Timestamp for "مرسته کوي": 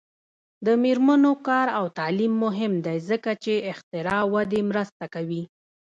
4.71-5.43